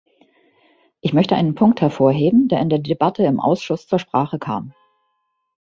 Ich 1.01 1.13
möchte 1.13 1.35
einen 1.35 1.53
Punkt 1.53 1.79
hervorheben, 1.79 2.47
der 2.47 2.59
in 2.61 2.69
der 2.71 2.79
Debatte 2.79 3.21
im 3.23 3.39
Ausschuss 3.39 3.85
zur 3.85 3.99
Sprache 3.99 4.39
kam. 4.39 4.73